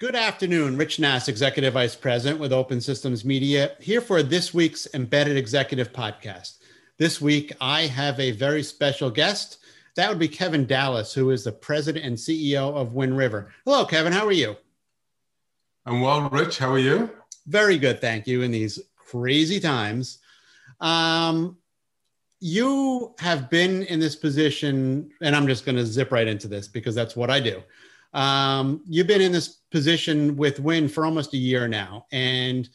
Good 0.00 0.16
afternoon, 0.16 0.76
Rich 0.76 0.98
Nass, 0.98 1.28
Executive 1.28 1.74
Vice 1.74 1.94
President 1.94 2.40
with 2.40 2.52
Open 2.52 2.80
Systems 2.80 3.24
Media, 3.24 3.76
here 3.78 4.00
for 4.00 4.24
this 4.24 4.52
week's 4.52 4.88
Embedded 4.92 5.36
Executive 5.36 5.92
Podcast. 5.92 6.58
This 6.98 7.20
week, 7.20 7.52
I 7.60 7.82
have 7.82 8.18
a 8.18 8.32
very 8.32 8.64
special 8.64 9.08
guest. 9.08 9.58
That 9.94 10.08
would 10.08 10.18
be 10.18 10.26
Kevin 10.26 10.66
Dallas, 10.66 11.14
who 11.14 11.30
is 11.30 11.44
the 11.44 11.52
President 11.52 12.04
and 12.04 12.16
CEO 12.16 12.74
of 12.74 12.94
Wind 12.94 13.16
River. 13.16 13.52
Hello, 13.64 13.84
Kevin. 13.84 14.12
How 14.12 14.26
are 14.26 14.32
you? 14.32 14.56
I'm 15.86 16.00
well, 16.00 16.28
Rich. 16.28 16.58
How 16.58 16.72
are 16.72 16.78
you? 16.80 17.08
Very 17.46 17.78
good, 17.78 18.00
thank 18.00 18.26
you. 18.26 18.42
In 18.42 18.50
these 18.50 18.80
crazy 18.96 19.60
times, 19.60 20.18
um, 20.80 21.56
you 22.40 23.14
have 23.20 23.48
been 23.48 23.84
in 23.84 24.00
this 24.00 24.16
position, 24.16 25.12
and 25.20 25.36
I'm 25.36 25.46
just 25.46 25.64
going 25.64 25.76
to 25.76 25.86
zip 25.86 26.10
right 26.10 26.26
into 26.26 26.48
this 26.48 26.66
because 26.66 26.96
that's 26.96 27.14
what 27.14 27.30
I 27.30 27.38
do. 27.38 27.62
Um, 28.14 28.82
you've 28.86 29.06
been 29.06 29.20
in 29.20 29.32
this 29.32 29.60
position 29.70 30.36
with 30.36 30.60
Wind 30.60 30.92
for 30.92 31.04
almost 31.04 31.34
a 31.34 31.38
year 31.38 31.68
now, 31.68 32.06
and 32.12 32.68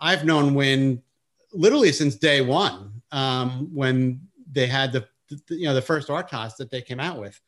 I've 0.00 0.24
known 0.24 0.54
Wind 0.54 1.02
literally 1.52 1.92
since 1.92 2.14
day 2.16 2.40
one 2.40 3.02
um, 3.12 3.68
when 3.72 4.20
they 4.50 4.66
had 4.66 4.92
the, 4.92 5.06
the, 5.28 5.56
you 5.56 5.66
know 5.66 5.74
the 5.74 5.82
first 5.82 6.08
RTOS 6.08 6.56
that 6.56 6.70
they 6.70 6.82
came 6.82 7.00
out 7.00 7.20
with. 7.20 7.38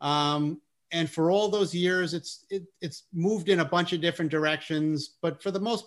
Um, 0.00 0.60
and 0.92 1.10
for 1.10 1.30
all 1.30 1.48
those 1.48 1.74
years, 1.74 2.14
it's 2.14 2.46
it, 2.48 2.62
it's 2.80 3.04
moved 3.12 3.48
in 3.48 3.60
a 3.60 3.64
bunch 3.64 3.92
of 3.92 4.00
different 4.00 4.30
directions, 4.30 5.16
but 5.20 5.42
for 5.42 5.50
the 5.50 5.60
most 5.60 5.86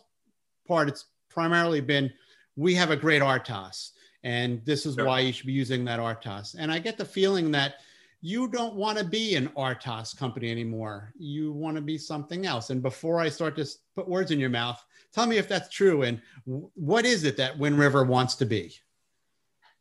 part, 0.68 0.90
it's 0.90 1.06
primarily 1.30 1.82
been 1.82 2.12
we 2.58 2.76
have 2.76 2.92
a 2.92 2.98
great 2.98 3.22
RTOS 3.22 3.92
and 4.24 4.62
this 4.66 4.86
is 4.86 4.98
why 4.98 5.20
you 5.20 5.32
should 5.32 5.46
be 5.46 5.54
using 5.54 5.86
that 5.86 6.00
RTOS. 6.00 6.56
And 6.60 6.72
I 6.72 6.80
get 6.80 6.98
the 6.98 7.06
feeling 7.06 7.52
that 7.52 7.76
you 8.22 8.48
don't 8.48 8.76
want 8.76 8.98
to 8.98 9.04
be 9.04 9.36
an 9.36 9.50
RTOS 9.50 10.18
company 10.18 10.50
anymore. 10.50 11.14
You 11.18 11.52
want 11.52 11.76
to 11.76 11.82
be 11.82 11.98
something 11.98 12.46
else. 12.46 12.70
And 12.72 12.82
before 12.82 13.20
I 13.20 13.30
start 13.30 13.56
to 13.58 13.68
put 13.96 14.08
words 14.08 14.32
in 14.32 14.40
your 14.40 14.50
mouth, 14.50 14.84
tell 15.14 15.28
me 15.28 15.38
if 15.38 15.48
that's 15.48 15.70
true 15.70 16.04
and 16.04 16.22
what 16.46 17.06
is 17.06 17.24
it 17.24 17.38
that 17.38 17.58
Wind 17.58 17.78
River 17.78 18.04
wants 18.04 18.36
to 18.36 18.46
be? 18.46 18.74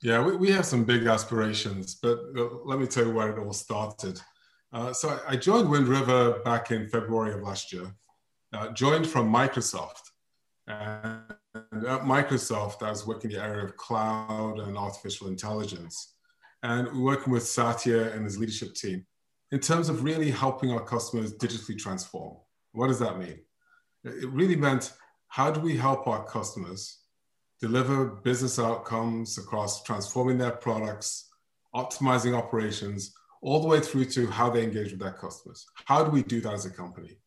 Yeah, 0.03 0.23
we, 0.23 0.37
we 0.37 0.51
have 0.51 0.67
some 0.67 0.85
big 0.85 1.07
aspirations, 1.07 1.95
but 1.95 2.19
uh, 2.37 2.49
let 2.65 2.79
me 2.79 2.87
tell 2.87 3.07
you 3.07 3.13
where 3.13 3.31
it 3.31 3.43
all 3.43 3.53
started. 3.53 4.21
Uh, 4.73 4.93
so 4.93 5.19
I, 5.27 5.37
joined 5.37 5.71
Wind 5.71 5.89
River 5.89 6.41
back 6.45 6.71
in 6.71 6.87
February 6.89 7.33
of 7.33 7.43
last 7.43 7.73
year, 7.73 7.87
uh, 8.53 8.69
joined 8.73 9.07
from 9.07 9.33
Microsoft. 9.33 10.11
And 10.67 11.23
at 11.55 12.03
Microsoft, 12.03 12.83
I 12.83 12.91
was 12.91 13.07
working 13.07 13.31
in 13.31 13.39
the 13.39 13.43
area 13.43 13.65
of 13.65 13.77
cloud 13.77 14.59
and 14.59 14.77
artificial 14.77 15.29
intelligence. 15.29 16.16
And 16.67 17.01
working 17.01 17.33
with 17.33 17.47
Satya 17.47 18.11
and 18.11 18.25
his 18.25 18.39
leadership 18.39 18.75
team 18.75 19.07
in 19.53 19.61
terms 19.61 19.89
of 19.89 20.03
really 20.03 20.33
helping 20.33 20.73
our 20.73 20.85
customers 20.85 21.33
digitally 21.33 21.79
transform. 21.79 22.39
What 22.73 22.89
does 22.89 22.99
that 22.99 23.21
mean? 23.21 23.39
It 24.03 24.29
really 24.31 24.57
meant 24.57 24.93
how 25.29 25.53
do 25.53 25.61
we 25.61 25.77
help 25.77 26.09
our 26.09 26.25
customers 26.25 27.03
deliver 27.61 28.07
business 28.07 28.59
outcomes 28.59 29.39
across 29.39 29.85
transforming 29.85 30.39
their 30.39 30.51
products, 30.51 31.29
optimizing 31.73 32.37
operations, 32.37 33.15
all 33.43 33.61
the 33.61 33.69
way 33.69 33.79
through 33.79 34.07
to 34.07 34.27
how 34.27 34.51
they 34.51 34.65
engage 34.65 34.91
with 34.91 35.01
their 35.01 35.13
customers. 35.13 35.67
How 35.85 36.03
do 36.03 36.11
we 36.11 36.25
do 36.25 36.41
that 36.41 36.55
as 36.55 36.67
a 36.67 36.71
company? 36.71 37.21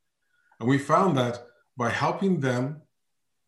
And 0.60 0.68
we 0.68 0.78
found 0.78 1.18
that 1.18 1.46
by 1.78 1.92
helping 1.92 2.42
them 2.42 2.82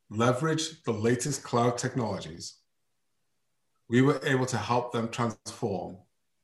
leverage 0.09 0.83
the 0.83 0.93
latest 0.93 1.43
cloud 1.43 1.77
technologies, 1.77 2.60
we 3.91 4.01
were 4.01 4.21
able 4.23 4.45
to 4.45 4.57
help 4.57 4.93
them 4.93 5.09
transform 5.09 5.97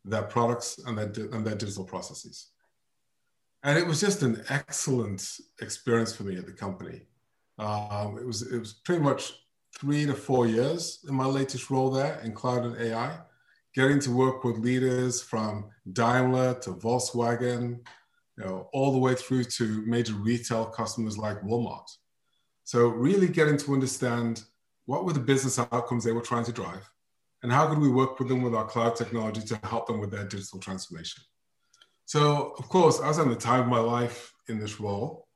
their 0.04 0.24
products 0.24 0.80
and 0.86 0.98
their, 0.98 1.10
and 1.32 1.48
their 1.48 1.56
digital 1.56 1.86
processes. 1.86 2.48
And 3.64 3.80
it 3.80 3.88
was 3.88 4.02
just 4.02 4.22
an 4.22 4.44
excellent 4.50 5.40
experience 5.62 6.14
for 6.14 6.24
me 6.24 6.36
at 6.36 6.46
the 6.46 6.52
company. 6.52 7.04
Um, 7.58 8.18
it, 8.18 8.28
was, 8.28 8.42
it 8.42 8.60
was 8.60 8.74
pretty 8.74 9.02
much 9.02 9.34
three 9.80 10.06
to 10.06 10.14
four 10.14 10.46
years 10.46 11.06
in 11.08 11.16
my 11.16 11.26
latest 11.26 11.70
role 11.72 11.90
there 11.90 12.20
in 12.20 12.34
cloud 12.34 12.66
and 12.66 12.76
AI, 12.82 13.18
getting 13.74 14.00
to 14.02 14.12
work 14.12 14.44
with 14.44 14.58
leaders 14.58 15.22
from 15.22 15.70
Daimler 15.94 16.56
to 16.56 16.72
Volkswagen, 16.72 17.80
you 18.38 18.44
know, 18.44 18.70
all 18.74 18.92
the 18.92 19.00
way 19.00 19.16
through 19.16 19.46
to 19.46 19.84
major 19.86 20.16
retail 20.16 20.66
customers 20.66 21.18
like 21.18 21.42
Walmart. 21.44 21.90
So 22.66 22.90
really 22.90 23.30
getting 23.30 23.58
to 23.60 23.74
understand 23.74 24.44
what 24.86 25.06
were 25.06 25.14
the 25.14 25.22
business 25.22 25.58
outcomes 25.58 26.04
they 26.04 26.12
were 26.12 26.22
trying 26.22 26.46
to 26.46 26.52
drive 26.52 26.90
and 27.44 27.52
how 27.52 27.68
could 27.68 27.80
we 27.80 27.90
work 27.90 28.20
with 28.20 28.28
them 28.28 28.42
with 28.42 28.56
our 28.56 28.66
cloud 28.66 28.96
technology 28.96 29.42
to 29.42 29.60
help 29.64 29.88
them 29.88 30.00
with 30.00 30.12
their 30.12 30.26
digital 30.26 30.60
transformation. 30.60 31.24
So 32.06 32.56
of 32.58 32.68
course, 32.70 33.00
I 33.00 33.08
was 33.08 33.20
at 33.20 33.28
the 33.28 33.36
time 33.36 33.62
of 33.62 33.68
my 33.68 33.80
life 33.80 34.34
in 34.48 34.60
this 34.60 34.80
role 34.80 35.28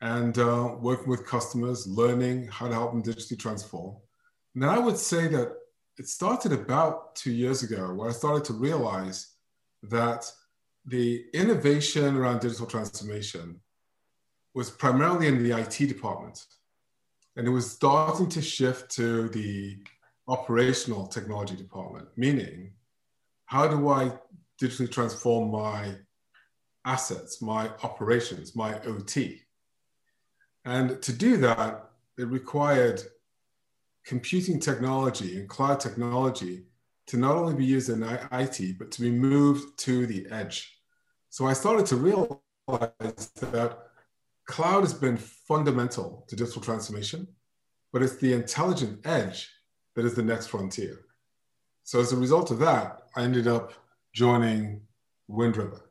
and 0.00 0.38
uh, 0.38 0.76
working 0.80 1.08
with 1.08 1.26
customers, 1.26 1.86
learning 1.86 2.48
how 2.48 2.68
to 2.68 2.74
help 2.74 2.92
them 2.92 3.02
digitally 3.02 3.38
transform. 3.38 3.96
And 4.54 4.62
then 4.62 4.70
I 4.70 4.78
would 4.78 4.96
say 4.96 5.28
that 5.28 5.52
it 5.98 6.08
started 6.08 6.52
about 6.52 7.14
two 7.14 7.32
years 7.32 7.62
ago 7.62 7.92
where 7.92 8.08
I 8.08 8.12
started 8.12 8.44
to 8.46 8.54
realize 8.54 9.34
that 9.82 10.24
the 10.86 11.24
innovation 11.34 12.16
around 12.16 12.40
digital 12.40 12.66
transformation 12.66 13.60
was 14.54 14.70
primarily 14.70 15.28
in 15.28 15.42
the 15.42 15.58
IT 15.58 15.88
department 15.88 16.44
and 17.36 17.46
it 17.46 17.50
was 17.50 17.70
starting 17.70 18.28
to 18.28 18.42
shift 18.42 18.90
to 18.92 19.28
the 19.28 19.78
operational 20.28 21.06
technology 21.06 21.56
department, 21.56 22.08
meaning 22.16 22.72
how 23.46 23.66
do 23.66 23.88
I 23.88 24.12
digitally 24.60 24.90
transform 24.90 25.50
my 25.50 25.94
assets, 26.84 27.42
my 27.42 27.68
operations, 27.82 28.54
my 28.54 28.80
OT? 28.82 29.42
And 30.64 31.02
to 31.02 31.12
do 31.12 31.36
that, 31.38 31.90
it 32.18 32.28
required 32.28 33.02
computing 34.04 34.60
technology 34.60 35.38
and 35.38 35.48
cloud 35.48 35.80
technology 35.80 36.64
to 37.06 37.16
not 37.16 37.36
only 37.36 37.54
be 37.54 37.64
used 37.64 37.88
in 37.88 38.02
IT, 38.04 38.78
but 38.78 38.90
to 38.92 39.00
be 39.00 39.10
moved 39.10 39.78
to 39.78 40.06
the 40.06 40.26
edge. 40.30 40.78
So 41.28 41.46
I 41.46 41.52
started 41.54 41.86
to 41.86 41.96
realize 41.96 43.30
that 43.40 43.78
cloud 44.46 44.82
has 44.82 44.94
been 44.94 45.16
fundamental 45.16 46.24
to 46.28 46.36
digital 46.36 46.62
transformation, 46.62 47.26
but 47.92 48.02
it's 48.02 48.16
the 48.16 48.32
intelligent 48.32 49.04
edge 49.04 49.48
that 49.94 50.04
is 50.04 50.14
the 50.14 50.22
next 50.22 50.46
frontier. 50.48 51.00
So 51.84 52.00
as 52.00 52.12
a 52.12 52.16
result 52.16 52.50
of 52.50 52.58
that, 52.60 53.02
I 53.16 53.22
ended 53.22 53.46
up 53.48 53.72
joining 54.12 54.82
Wind 55.28 55.56
River. 55.56 55.90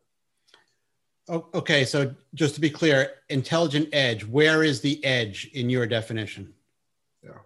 Oh, 1.28 1.48
okay, 1.54 1.86
so 1.86 2.16
just 2.34 2.56
to 2.56 2.62
be 2.62 2.70
clear, 2.70 3.12
intelligent 3.30 3.90
edge, 3.94 4.26
where 4.26 4.64
is 4.64 4.82
the 4.82 5.04
edge 5.06 5.50
in 5.54 5.70
your 5.70 5.86
definition? 5.86 6.54
Yeah. 7.24 7.38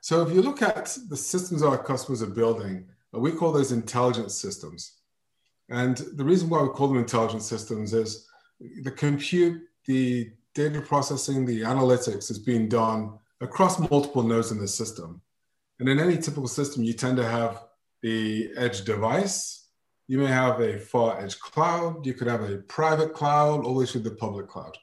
So 0.00 0.26
if 0.26 0.34
you 0.34 0.40
look 0.40 0.62
at 0.62 0.96
the 1.08 1.16
systems 1.16 1.62
our 1.62 1.76
customers 1.76 2.22
are 2.22 2.28
building, 2.28 2.86
uh, 3.14 3.18
we 3.18 3.32
call 3.32 3.52
those 3.52 3.72
intelligent 3.72 4.30
systems. 4.30 4.92
And 5.68 5.98
the 6.14 6.24
reason 6.24 6.48
why 6.48 6.62
we 6.62 6.70
call 6.70 6.88
them 6.88 6.96
intelligent 6.96 7.42
systems 7.42 7.92
is 7.92 8.26
the 8.82 8.90
compute, 8.90 9.62
the 9.84 10.30
data 10.54 10.80
processing, 10.80 11.44
the 11.44 11.60
analytics 11.60 12.30
is 12.30 12.38
being 12.38 12.68
done 12.68 13.18
across 13.40 13.78
multiple 13.90 14.22
nodes 14.22 14.50
in 14.50 14.58
the 14.58 14.68
system. 14.68 15.20
And 15.78 15.88
in 15.88 15.98
any 15.98 16.16
typical 16.16 16.48
system, 16.48 16.82
you 16.82 16.92
tend 16.92 17.16
to 17.18 17.28
have 17.28 17.64
the 18.02 18.50
edge 18.56 18.84
device. 18.84 19.68
You 20.08 20.18
may 20.18 20.26
have 20.26 20.60
a 20.60 20.78
far 20.78 21.20
edge 21.20 21.38
cloud. 21.38 22.06
You 22.06 22.14
could 22.14 22.28
have 22.28 22.48
a 22.48 22.58
private 22.58 23.12
cloud, 23.12 23.66
way 23.66 23.86
to 23.86 23.98
the 23.98 24.12
public 24.12 24.48
cloud. 24.48 24.76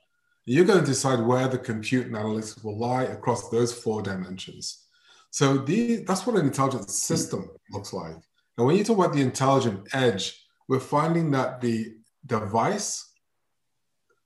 You're 0.46 0.66
going 0.66 0.82
to 0.82 0.86
decide 0.86 1.22
where 1.22 1.48
the 1.48 1.58
compute 1.58 2.08
and 2.08 2.16
analytics 2.16 2.64
will 2.64 2.78
lie 2.78 3.04
across 3.04 3.50
those 3.50 3.74
four 3.74 4.02
dimensions. 4.02 4.84
So 5.32 5.58
the, 5.58 6.04
that's 6.04 6.28
what 6.28 6.36
an 6.36 6.46
intelligent 6.46 6.90
system 6.90 7.50
looks 7.72 7.94
like. 7.94 8.18
Now, 8.58 8.66
when 8.66 8.76
you 8.76 8.84
talk 8.84 8.98
about 8.98 9.14
the 9.14 9.22
intelligent 9.22 9.88
edge, 9.94 10.46
we're 10.68 10.80
finding 10.80 11.32
that 11.32 11.62
the 11.62 11.96
device, 12.26 13.10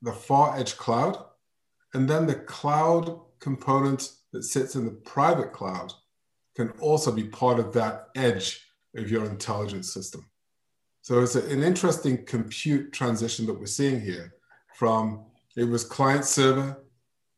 the 0.02 0.12
far 0.12 0.58
edge 0.58 0.76
cloud, 0.76 1.24
and 1.94 2.10
then 2.10 2.26
the 2.26 2.36
cloud 2.36 3.22
component 3.40 4.12
that 4.34 4.44
sits 4.44 4.76
in 4.76 4.86
the 4.86 4.92
private 4.92 5.54
cloud 5.54 5.94
can 6.58 6.72
also 6.80 7.12
be 7.12 7.24
part 7.24 7.60
of 7.60 7.72
that 7.72 8.08
edge 8.16 8.68
of 8.96 9.12
your 9.12 9.26
intelligence 9.26 9.94
system. 9.94 10.28
So 11.04 11.22
it's 11.22 11.36
an 11.36 11.62
interesting 11.62 12.26
compute 12.26 12.92
transition 12.92 13.46
that 13.46 13.54
we're 13.54 13.68
seeing 13.68 14.02
here 14.02 14.34
from 14.74 15.24
it 15.56 15.66
was 15.66 15.84
client 15.84 16.26
server 16.26 16.84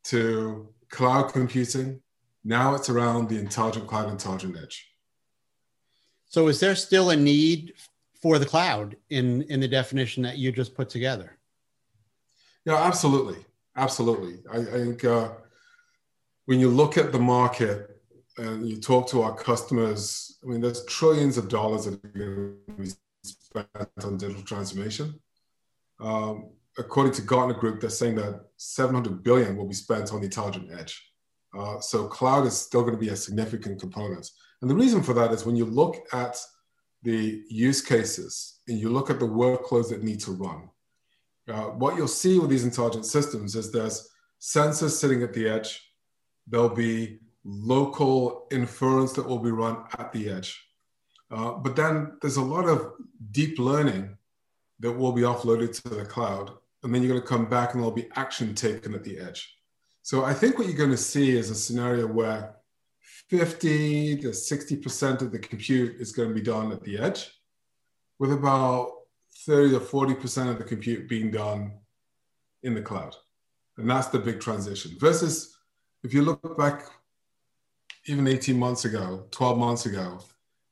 to 0.05 0.69
cloud 0.89 1.33
computing. 1.33 1.99
Now 2.45 2.75
it's 2.75 2.89
around 2.89 3.27
the 3.27 3.37
intelligent 3.37 3.87
cloud, 3.87 4.09
intelligent 4.09 4.55
edge. 4.57 4.87
So 6.25 6.47
is 6.47 6.61
there 6.61 6.75
still 6.75 7.09
a 7.09 7.15
need 7.15 7.73
for 8.21 8.39
the 8.39 8.45
cloud 8.45 8.95
in, 9.09 9.41
in 9.43 9.59
the 9.59 9.67
definition 9.67 10.23
that 10.23 10.37
you 10.37 10.53
just 10.53 10.73
put 10.73 10.89
together? 10.89 11.37
Yeah, 12.63 12.77
absolutely. 12.77 13.43
Absolutely. 13.75 14.39
I, 14.49 14.57
I 14.59 14.63
think 14.63 15.03
uh, 15.03 15.31
when 16.45 16.61
you 16.61 16.69
look 16.69 16.97
at 16.97 17.11
the 17.11 17.19
market 17.19 17.98
and 18.39 18.67
you 18.67 18.77
talk 18.77 19.09
to 19.09 19.21
our 19.21 19.35
customers, 19.35 20.39
I 20.43 20.47
mean, 20.47 20.61
there's 20.61 20.85
trillions 20.85 21.37
of 21.37 21.49
dollars 21.49 21.85
that 21.85 21.93
are 21.93 22.07
going 22.07 22.55
to 22.67 22.73
be 22.77 22.89
spent 23.23 23.67
on 24.03 24.17
digital 24.17 24.43
transformation. 24.43 25.19
Um, 25.99 26.51
according 26.77 27.13
to 27.13 27.21
Gartner 27.21 27.55
Group, 27.55 27.81
they're 27.81 27.89
saying 27.89 28.15
that 28.15 28.45
700 28.57 29.23
billion 29.23 29.57
will 29.57 29.67
be 29.67 29.73
spent 29.73 30.13
on 30.13 30.19
the 30.19 30.25
intelligent 30.25 30.69
edge. 30.71 31.11
Uh, 31.57 31.79
so 31.79 32.07
cloud 32.07 32.45
is 32.45 32.57
still 32.57 32.81
going 32.81 32.93
to 32.93 32.99
be 32.99 33.09
a 33.09 33.15
significant 33.15 33.79
component. 33.79 34.29
And 34.61 34.69
the 34.69 34.75
reason 34.75 35.03
for 35.03 35.13
that 35.13 35.31
is 35.31 35.45
when 35.45 35.55
you 35.55 35.65
look 35.65 35.97
at 36.13 36.37
the 37.03 37.43
use 37.49 37.81
cases 37.81 38.59
and 38.67 38.79
you 38.79 38.89
look 38.89 39.09
at 39.09 39.19
the 39.19 39.27
workloads 39.27 39.89
that 39.89 40.03
need 40.03 40.19
to 40.21 40.31
run, 40.31 40.69
uh, 41.49 41.71
what 41.71 41.95
you'll 41.97 42.07
see 42.07 42.39
with 42.39 42.49
these 42.49 42.63
intelligent 42.63 43.05
systems 43.05 43.55
is 43.55 43.71
there's 43.71 44.09
sensors 44.39 44.91
sitting 44.91 45.23
at 45.23 45.33
the 45.33 45.49
edge. 45.49 45.81
There'll 46.47 46.69
be 46.69 47.19
local 47.43 48.47
inference 48.51 49.13
that 49.13 49.27
will 49.27 49.39
be 49.39 49.51
run 49.51 49.83
at 49.97 50.11
the 50.11 50.29
edge. 50.29 50.65
Uh, 51.31 51.51
but 51.51 51.75
then 51.75 52.17
there's 52.21 52.37
a 52.37 52.41
lot 52.41 52.65
of 52.65 52.93
deep 53.31 53.59
learning 53.59 54.17
that 54.79 54.91
will 54.91 55.11
be 55.11 55.21
offloaded 55.21 55.81
to 55.81 55.89
the 55.89 56.05
cloud. 56.05 56.51
And 56.83 56.93
then 56.93 57.03
you're 57.03 57.11
going 57.11 57.21
to 57.21 57.27
come 57.27 57.49
back 57.49 57.73
and 57.73 57.81
there'll 57.81 57.95
be 57.95 58.09
action 58.15 58.55
taken 58.55 58.93
at 58.93 59.03
the 59.03 59.19
edge. 59.19 59.55
So 60.01 60.23
I 60.23 60.33
think 60.33 60.57
what 60.57 60.67
you're 60.67 60.77
going 60.77 60.89
to 60.91 60.97
see 60.97 61.37
is 61.37 61.49
a 61.49 61.55
scenario 61.55 62.07
where 62.07 62.55
50 63.29 64.21
to 64.21 64.29
60% 64.29 65.21
of 65.21 65.31
the 65.31 65.39
compute 65.39 65.97
is 65.99 66.11
going 66.11 66.29
to 66.29 66.35
be 66.35 66.41
done 66.41 66.71
at 66.71 66.83
the 66.83 66.97
edge, 66.97 67.31
with 68.17 68.31
about 68.31 68.91
30 69.45 69.71
to 69.71 69.79
40% 69.79 70.49
of 70.49 70.57
the 70.57 70.63
compute 70.63 71.07
being 71.07 71.29
done 71.29 71.73
in 72.63 72.73
the 72.73 72.81
cloud. 72.81 73.15
And 73.77 73.89
that's 73.89 74.07
the 74.07 74.19
big 74.19 74.39
transition. 74.39 74.97
Versus 74.99 75.57
if 76.03 76.13
you 76.13 76.23
look 76.23 76.57
back 76.57 76.85
even 78.09 78.27
18 78.27 78.57
months 78.57 78.85
ago, 78.85 79.27
12 79.29 79.57
months 79.59 79.85
ago, 79.85 80.19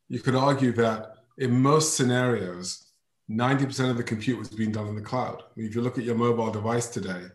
you 0.09 0.19
could 0.19 0.33
argue 0.33 0.71
that 0.71 1.13
in 1.37 1.51
most 1.61 1.95
scenarios, 1.95 2.93
90% 3.29 3.91
of 3.91 3.97
the 3.97 4.03
compute 4.03 4.39
was 4.39 4.49
being 4.49 4.71
done 4.71 4.87
in 4.87 4.95
the 4.95 5.01
cloud. 5.01 5.43
If 5.55 5.75
you 5.75 5.81
look 5.81 5.99
at 5.99 6.03
your 6.03 6.15
mobile 6.15 6.49
device 6.49 6.87
today, 6.87 7.25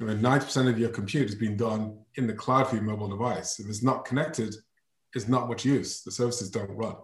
I 0.00 0.04
mean, 0.04 0.18
90% 0.18 0.68
of 0.68 0.78
your 0.78 0.90
compute 0.90 1.28
is 1.28 1.34
being 1.34 1.56
done 1.56 1.98
in 2.14 2.28
the 2.28 2.32
cloud 2.32 2.68
for 2.68 2.76
your 2.76 2.84
mobile 2.84 3.08
device. 3.08 3.58
If 3.58 3.68
it's 3.68 3.82
not 3.82 4.04
connected, 4.04 4.54
it's 5.14 5.26
not 5.26 5.48
much 5.48 5.64
use. 5.64 6.02
The 6.02 6.12
services 6.12 6.48
don't 6.48 6.70
run. 6.70 6.94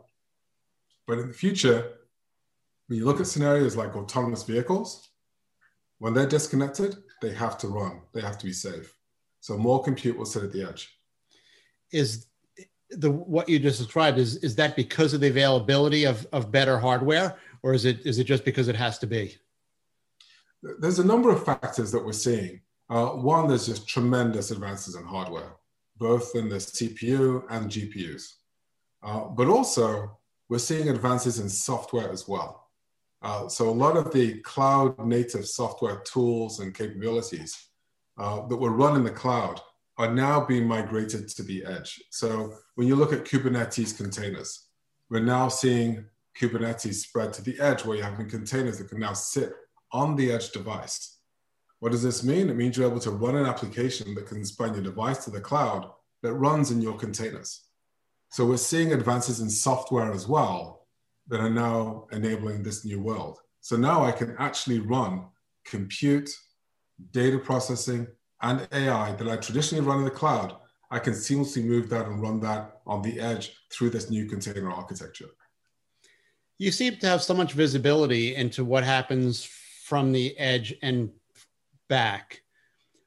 But 1.08 1.18
in 1.18 1.28
the 1.28 1.34
future, 1.34 1.94
when 2.86 2.98
you 2.98 3.06
look 3.06 3.18
at 3.18 3.26
scenarios 3.26 3.76
like 3.76 3.96
autonomous 3.96 4.44
vehicles, 4.44 5.10
when 5.98 6.14
they're 6.14 6.26
disconnected, 6.26 6.96
they 7.22 7.32
have 7.32 7.58
to 7.58 7.68
run, 7.68 8.02
they 8.12 8.20
have 8.20 8.38
to 8.38 8.46
be 8.46 8.52
safe. 8.52 8.94
So 9.40 9.56
more 9.56 9.82
compute 9.82 10.16
will 10.16 10.26
sit 10.26 10.44
at 10.44 10.52
the 10.52 10.68
edge. 10.68 10.99
Is 11.92 12.26
the 12.90 13.10
what 13.10 13.48
you 13.48 13.58
just 13.58 13.78
described 13.78 14.18
is 14.18 14.36
is 14.36 14.54
that 14.56 14.76
because 14.76 15.14
of 15.14 15.20
the 15.20 15.28
availability 15.28 16.04
of, 16.04 16.26
of 16.32 16.50
better 16.50 16.78
hardware 16.78 17.36
or 17.62 17.72
is 17.72 17.84
it 17.84 18.04
is 18.04 18.18
it 18.18 18.24
just 18.24 18.44
because 18.44 18.66
it 18.66 18.74
has 18.74 18.98
to 18.98 19.06
be 19.06 19.36
there's 20.80 20.98
a 20.98 21.06
number 21.06 21.30
of 21.30 21.44
factors 21.44 21.92
that 21.92 22.04
we're 22.04 22.12
seeing 22.12 22.60
uh, 22.90 23.10
one, 23.10 23.46
there's 23.46 23.66
just 23.66 23.88
tremendous 23.88 24.50
advances 24.50 24.96
in 24.96 25.04
hardware, 25.04 25.52
both 25.96 26.34
in 26.34 26.48
the 26.48 26.56
CPU 26.56 27.44
and 27.48 27.70
GPUs. 27.70 28.34
Uh, 29.00 29.28
but 29.28 29.46
also, 29.46 30.18
we're 30.48 30.58
seeing 30.58 30.88
advances 30.88 31.38
in 31.38 31.48
software 31.48 32.10
as 32.10 32.26
well. 32.26 32.68
Uh, 33.22 33.46
so 33.48 33.68
a 33.68 33.70
lot 33.70 33.96
of 33.96 34.12
the 34.12 34.40
cloud 34.40 34.98
native 34.98 35.46
software 35.46 36.02
tools 36.04 36.58
and 36.58 36.74
capabilities 36.74 37.68
uh, 38.18 38.44
that 38.48 38.56
were 38.56 38.72
run 38.72 38.96
in 38.96 39.04
the 39.04 39.10
cloud 39.10 39.60
are 40.00 40.10
now 40.10 40.42
being 40.42 40.66
migrated 40.66 41.28
to 41.28 41.42
the 41.42 41.62
edge. 41.62 42.02
So 42.10 42.54
when 42.74 42.88
you 42.88 42.96
look 42.96 43.12
at 43.12 43.26
Kubernetes 43.26 43.94
containers, 43.94 44.68
we're 45.10 45.20
now 45.20 45.48
seeing 45.48 46.06
Kubernetes 46.40 46.94
spread 46.94 47.34
to 47.34 47.42
the 47.42 47.60
edge 47.60 47.84
where 47.84 47.98
you're 47.98 48.06
having 48.06 48.30
containers 48.30 48.78
that 48.78 48.88
can 48.88 48.98
now 48.98 49.12
sit 49.12 49.52
on 49.92 50.16
the 50.16 50.32
edge 50.32 50.52
device. 50.52 51.18
What 51.80 51.92
does 51.92 52.02
this 52.02 52.24
mean? 52.24 52.48
It 52.48 52.56
means 52.56 52.78
you're 52.78 52.88
able 52.88 53.00
to 53.00 53.10
run 53.10 53.36
an 53.36 53.44
application 53.44 54.14
that 54.14 54.26
can 54.26 54.42
span 54.42 54.72
your 54.72 54.82
device 54.82 55.22
to 55.24 55.30
the 55.30 55.40
cloud 55.40 55.90
that 56.22 56.32
runs 56.32 56.70
in 56.70 56.80
your 56.80 56.96
containers. 56.96 57.64
So 58.30 58.46
we're 58.46 58.56
seeing 58.56 58.94
advances 58.94 59.40
in 59.40 59.50
software 59.50 60.12
as 60.12 60.26
well 60.26 60.86
that 61.28 61.40
are 61.40 61.50
now 61.50 62.06
enabling 62.10 62.62
this 62.62 62.86
new 62.86 63.02
world. 63.02 63.38
So 63.60 63.76
now 63.76 64.02
I 64.02 64.12
can 64.12 64.34
actually 64.38 64.78
run 64.78 65.26
compute, 65.66 66.30
data 67.12 67.38
processing, 67.38 68.06
and 68.42 68.66
AI 68.72 69.12
that 69.12 69.28
I 69.28 69.36
traditionally 69.36 69.84
run 69.84 69.98
in 69.98 70.04
the 70.04 70.10
cloud. 70.10 70.56
I 70.90 70.98
can 70.98 71.12
seamlessly 71.12 71.64
move 71.64 71.88
that 71.90 72.06
and 72.06 72.20
run 72.20 72.40
that 72.40 72.80
on 72.86 73.02
the 73.02 73.20
edge 73.20 73.52
through 73.70 73.90
this 73.90 74.10
new 74.10 74.26
container 74.26 74.70
architecture. 74.70 75.28
You 76.58 76.72
seem 76.72 76.96
to 76.96 77.06
have 77.06 77.22
so 77.22 77.34
much 77.34 77.52
visibility 77.52 78.34
into 78.34 78.64
what 78.64 78.84
happens 78.84 79.44
from 79.90 80.12
the 80.12 80.36
edge 80.38 80.74
and 80.82 81.10
back, 81.88 82.42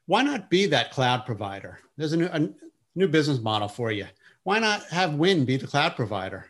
why 0.06 0.22
not 0.22 0.50
be 0.50 0.66
that 0.66 0.92
cloud 0.92 1.24
provider? 1.26 1.78
There's 1.96 2.12
a 2.12 2.16
new, 2.16 2.26
a 2.26 2.48
new 2.94 3.08
business 3.08 3.40
model 3.40 3.68
for 3.68 3.90
you. 3.90 4.06
Why 4.44 4.58
not 4.58 4.84
have 4.90 5.14
Wind 5.14 5.46
be 5.46 5.56
the 5.56 5.66
cloud 5.66 5.96
provider? 5.96 6.46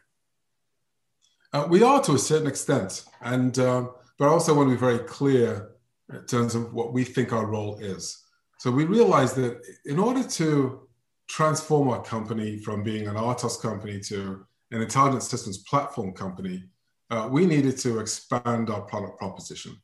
Uh, 1.53 1.67
we 1.71 1.83
are 1.83 2.03
to 2.03 2.15
a 2.15 2.19
certain 2.19 2.49
extent, 2.49 3.05
and 3.21 3.57
uh, 3.59 3.87
but 4.19 4.27
I 4.27 4.29
also 4.29 4.53
want 4.53 4.69
to 4.69 4.75
be 4.75 4.81
very 4.81 4.99
clear 4.99 5.71
in 6.13 6.25
terms 6.27 6.57
of 6.57 6.75
what 6.75 6.93
we 6.93 7.05
think 7.05 7.33
our 7.33 7.47
role 7.47 7.79
is. 7.79 8.24
So 8.65 8.71
we 8.71 8.87
realized 8.87 9.37
that 9.37 9.61
in 9.85 9.99
order 9.99 10.23
to 10.23 10.89
transform 11.29 11.91
our 11.91 12.03
company 12.03 12.57
from 12.61 12.83
being 12.83 13.07
an 13.09 13.15
RTOS 13.15 13.61
company 13.61 14.01
to 14.09 14.47
an 14.71 14.81
intelligent 14.81 15.23
systems 15.23 15.59
platform 15.59 16.15
company, 16.15 16.65
uh, 17.11 17.29
we 17.31 17.45
needed 17.45 17.77
to 17.81 17.99
expand 17.99 18.71
our 18.71 18.81
product 18.81 19.19
proposition 19.19 19.77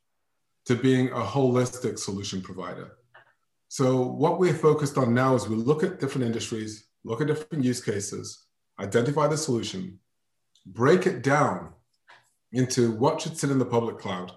to 0.65 0.73
being 0.73 1.09
a 1.09 1.21
holistic 1.21 1.99
solution 1.99 2.41
provider. 2.41 2.93
So 3.67 4.01
what 4.01 4.39
we're 4.39 4.51
focused 4.51 4.97
on 4.97 5.13
now 5.13 5.35
is 5.35 5.47
we 5.47 5.57
look 5.57 5.83
at 5.83 5.99
different 5.99 6.25
industries, 6.25 6.87
look 7.03 7.21
at 7.21 7.27
different 7.27 7.63
use 7.63 7.83
cases, 7.83 8.47
identify 8.79 9.27
the 9.27 9.37
solution, 9.37 9.99
break 10.65 11.05
it 11.05 11.21
down 11.21 11.73
into 12.51 12.93
what 12.93 13.21
should 13.21 13.37
sit 13.37 13.51
in 13.51 13.59
the 13.59 13.73
public 13.77 13.99
cloud, 13.99 14.31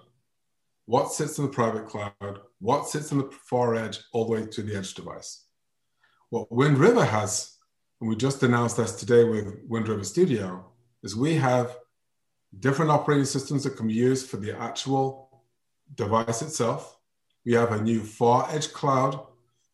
what 0.85 1.11
sits 1.11 1.39
in 1.39 1.45
the 1.45 1.51
private 1.51 1.87
cloud, 1.87 2.41
what 2.65 2.89
sits 2.89 3.11
in 3.11 3.19
the 3.19 3.29
far 3.43 3.75
edge, 3.75 3.99
all 4.11 4.25
the 4.25 4.31
way 4.31 4.45
to 4.47 4.63
the 4.63 4.75
edge 4.75 4.95
device. 4.95 5.45
What 6.31 6.51
Wind 6.51 6.79
River 6.79 7.05
has, 7.05 7.57
and 8.01 8.09
we 8.09 8.15
just 8.15 8.41
announced 8.41 8.77
this 8.77 8.95
today 8.95 9.23
with 9.23 9.59
Wind 9.67 9.87
River 9.87 10.03
Studio, 10.03 10.65
is 11.03 11.15
we 11.15 11.35
have 11.35 11.77
different 12.59 12.89
operating 12.89 13.25
systems 13.25 13.63
that 13.63 13.77
can 13.77 13.87
be 13.87 13.93
used 13.93 14.27
for 14.27 14.37
the 14.37 14.59
actual 14.59 15.43
device 15.93 16.41
itself. 16.41 16.97
We 17.45 17.53
have 17.53 17.71
a 17.71 17.81
new 17.83 18.01
far 18.01 18.49
edge 18.49 18.73
cloud, 18.73 19.19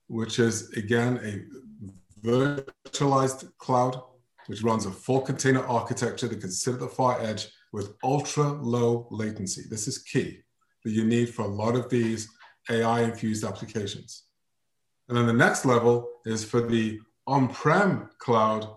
which 0.07 0.39
is 0.39 0.71
again 0.71 1.13
a 1.23 2.27
virtualized 2.27 3.57
cloud, 3.57 4.01
which 4.47 4.63
runs 4.63 4.85
a 4.85 4.91
full 4.91 5.21
container 5.21 5.65
architecture 5.65 6.27
that 6.27 6.41
can 6.41 6.51
sit 6.51 6.73
at 6.73 6.81
the 6.81 6.89
far 6.89 7.21
edge 7.21 7.47
with 7.71 7.93
ultra 8.03 8.51
low 8.51 9.07
latency. 9.11 9.61
This 9.69 9.87
is 9.87 9.97
key 9.99 10.41
that 10.83 10.91
you 10.91 11.05
need 11.05 11.29
for 11.33 11.43
a 11.43 11.55
lot 11.63 11.75
of 11.75 11.89
these 11.89 12.27
AI 12.71 13.01
infused 13.01 13.43
applications. 13.43 14.23
And 15.07 15.17
then 15.17 15.27
the 15.27 15.33
next 15.33 15.65
level 15.65 16.09
is 16.25 16.45
for 16.45 16.61
the 16.61 16.99
on 17.27 17.49
prem 17.49 18.09
cloud 18.17 18.67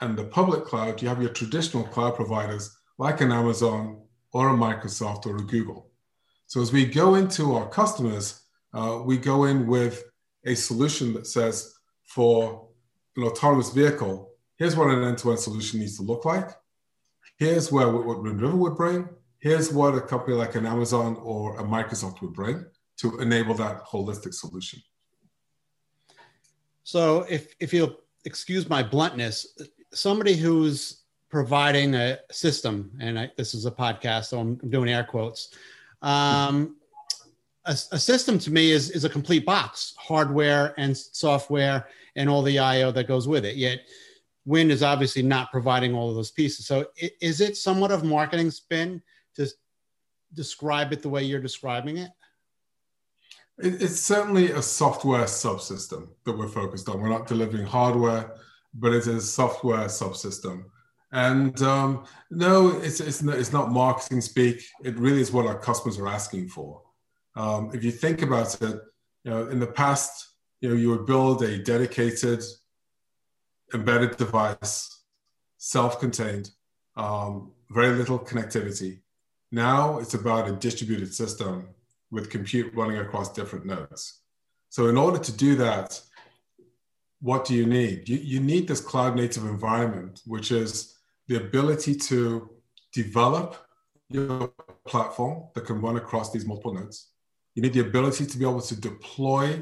and 0.00 0.16
the 0.16 0.24
public 0.24 0.64
cloud, 0.64 1.00
you 1.00 1.08
have 1.08 1.20
your 1.20 1.32
traditional 1.32 1.84
cloud 1.84 2.16
providers 2.16 2.76
like 2.98 3.20
an 3.20 3.32
Amazon 3.32 4.02
or 4.32 4.48
a 4.48 4.52
Microsoft 4.52 5.26
or 5.26 5.36
a 5.36 5.42
Google. 5.42 5.90
So 6.46 6.60
as 6.60 6.72
we 6.72 6.84
go 6.86 7.14
into 7.14 7.54
our 7.54 7.68
customers, 7.68 8.42
uh, 8.74 9.00
we 9.04 9.16
go 9.16 9.44
in 9.44 9.66
with 9.66 10.02
a 10.44 10.54
solution 10.54 11.12
that 11.14 11.26
says 11.26 11.72
for 12.02 12.68
an 13.16 13.24
autonomous 13.24 13.70
vehicle, 13.70 14.30
here's 14.56 14.76
what 14.76 14.90
an 14.90 15.04
end-to-end 15.04 15.38
solution 15.38 15.80
needs 15.80 15.96
to 15.98 16.02
look 16.02 16.24
like. 16.24 16.50
Here's 17.38 17.70
where 17.70 17.90
what 17.90 18.22
Wind 18.22 18.40
River 18.40 18.56
would 18.56 18.76
bring. 18.76 19.08
Here's 19.38 19.72
what 19.72 19.94
a 19.94 20.00
company 20.00 20.36
like 20.36 20.54
an 20.54 20.66
Amazon 20.66 21.16
or 21.22 21.58
a 21.58 21.62
Microsoft 21.62 22.20
would 22.20 22.34
bring 22.34 22.64
to 23.00 23.18
enable 23.20 23.54
that 23.54 23.84
holistic 23.84 24.34
solution. 24.34 24.80
So 26.84 27.26
if, 27.28 27.54
if 27.60 27.72
you'll 27.72 27.96
excuse 28.24 28.68
my 28.68 28.82
bluntness, 28.82 29.58
somebody 29.92 30.34
who's 30.34 31.02
providing 31.30 31.94
a 31.94 32.18
system, 32.30 32.90
and 33.00 33.18
I, 33.18 33.30
this 33.36 33.54
is 33.54 33.64
a 33.64 33.70
podcast, 33.70 34.26
so 34.26 34.40
I'm 34.40 34.56
doing 34.56 34.90
air 34.90 35.04
quotes, 35.04 35.54
um, 36.02 36.76
a, 37.66 37.72
a, 37.72 37.98
system 37.98 38.38
to 38.40 38.50
me 38.50 38.70
is, 38.72 38.90
is 38.90 39.04
a 39.04 39.08
complete 39.08 39.44
box, 39.44 39.94
hardware 39.98 40.74
and 40.78 40.96
software 40.96 41.86
and 42.16 42.28
all 42.28 42.42
the 42.42 42.58
IO 42.58 42.90
that 42.92 43.06
goes 43.06 43.28
with 43.28 43.44
it. 43.44 43.56
Yet 43.56 43.80
Wind 44.46 44.72
is 44.72 44.82
obviously 44.82 45.22
not 45.22 45.50
providing 45.50 45.94
all 45.94 46.08
of 46.08 46.16
those 46.16 46.30
pieces. 46.30 46.66
So 46.66 46.86
is 47.20 47.40
it 47.40 47.56
somewhat 47.56 47.92
of 47.92 48.02
marketing 48.02 48.50
spin 48.50 49.02
to 49.36 49.46
describe 50.34 50.92
it 50.92 51.02
the 51.02 51.08
way 51.08 51.22
you're 51.22 51.40
describing 51.40 51.98
it? 51.98 52.10
It's 53.62 54.00
certainly 54.00 54.52
a 54.52 54.62
software 54.62 55.24
subsystem 55.24 56.08
that 56.24 56.36
we're 56.36 56.48
focused 56.48 56.88
on. 56.88 57.00
We're 57.00 57.10
not 57.10 57.26
delivering 57.26 57.66
hardware, 57.66 58.34
but 58.74 58.92
it 58.92 58.98
is 58.98 59.08
a 59.08 59.20
software 59.20 59.86
subsystem. 59.86 60.64
And 61.12 61.60
um, 61.62 62.04
no, 62.30 62.68
it's, 62.80 63.00
it's, 63.00 63.22
not, 63.22 63.38
it's 63.38 63.52
not 63.52 63.70
marketing 63.70 64.20
speak. 64.20 64.64
It 64.82 64.96
really 64.96 65.20
is 65.20 65.32
what 65.32 65.46
our 65.46 65.58
customers 65.58 65.98
are 65.98 66.08
asking 66.08 66.48
for. 66.48 66.82
Um, 67.36 67.70
if 67.74 67.84
you 67.84 67.90
think 67.90 68.22
about 68.22 68.60
it, 68.62 68.80
you 69.24 69.30
know, 69.30 69.48
in 69.48 69.58
the 69.60 69.66
past, 69.66 70.34
you 70.60 70.70
know, 70.70 70.76
you 70.76 70.90
would 70.90 71.06
build 71.06 71.42
a 71.42 71.58
dedicated 71.58 72.42
embedded 73.74 74.16
device, 74.16 75.02
self-contained, 75.58 76.50
um, 76.96 77.52
very 77.70 77.96
little 77.96 78.18
connectivity. 78.18 79.00
Now 79.52 79.98
it's 79.98 80.14
about 80.14 80.48
a 80.48 80.52
distributed 80.52 81.12
system 81.12 81.68
with 82.10 82.30
compute 82.30 82.74
running 82.74 82.98
across 82.98 83.32
different 83.32 83.66
nodes. 83.66 84.20
So 84.68 84.88
in 84.88 84.96
order 84.96 85.18
to 85.18 85.32
do 85.32 85.56
that, 85.56 86.00
what 87.20 87.44
do 87.44 87.54
you 87.54 87.66
need? 87.66 88.08
You, 88.08 88.16
you 88.16 88.40
need 88.40 88.66
this 88.66 88.80
cloud 88.80 89.16
native 89.16 89.44
environment, 89.44 90.22
which 90.26 90.52
is 90.52 90.96
the 91.28 91.36
ability 91.36 91.94
to 91.94 92.50
develop 92.92 93.56
your 94.08 94.52
platform 94.86 95.44
that 95.54 95.66
can 95.66 95.80
run 95.80 95.96
across 95.96 96.32
these 96.32 96.46
multiple 96.46 96.74
nodes. 96.74 97.10
You 97.54 97.62
need 97.62 97.74
the 97.74 97.80
ability 97.80 98.26
to 98.26 98.38
be 98.38 98.44
able 98.44 98.60
to 98.62 98.80
deploy 98.80 99.60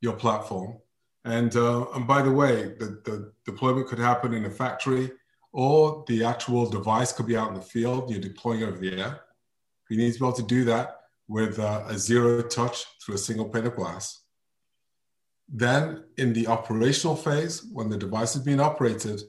your 0.00 0.14
platform. 0.14 0.78
And, 1.24 1.54
uh, 1.56 1.86
and 1.94 2.06
by 2.06 2.22
the 2.22 2.32
way, 2.32 2.74
the, 2.78 3.00
the 3.04 3.32
deployment 3.44 3.86
could 3.86 3.98
happen 3.98 4.34
in 4.34 4.44
a 4.44 4.50
factory 4.50 5.10
or 5.52 6.04
the 6.08 6.24
actual 6.24 6.68
device 6.68 7.12
could 7.12 7.26
be 7.26 7.36
out 7.36 7.48
in 7.48 7.54
the 7.54 7.60
field. 7.60 8.10
You're 8.10 8.20
deploying 8.20 8.62
over 8.62 8.78
the 8.78 8.98
air. 8.98 9.20
You 9.88 9.96
need 9.96 10.12
to 10.12 10.18
be 10.18 10.24
able 10.24 10.36
to 10.36 10.42
do 10.42 10.64
that 10.64 10.97
with 11.28 11.58
uh, 11.58 11.84
a 11.86 11.98
zero 11.98 12.42
touch 12.42 12.84
through 13.00 13.14
a 13.14 13.18
single 13.18 13.48
pane 13.48 13.66
of 13.66 13.76
glass. 13.76 14.22
Then 15.48 16.04
in 16.16 16.32
the 16.32 16.46
operational 16.46 17.16
phase, 17.16 17.64
when 17.72 17.88
the 17.88 17.96
device 17.96 18.34
is 18.34 18.42
being 18.42 18.60
operated, 18.60 19.20